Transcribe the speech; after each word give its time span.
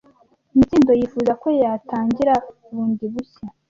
Mitsindo 0.55 0.91
yifuza 0.99 1.31
ko 1.41 1.47
yatangira 1.63 2.33
bundi 2.71 3.03
bushya. 3.13 3.45